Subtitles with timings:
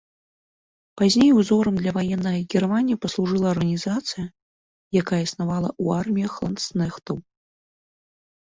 [1.01, 4.25] Пазней узорам для ваеннага кіравання паслужыла арганізацыя,
[5.03, 7.17] якая існавала ў арміях ландскнехтаў.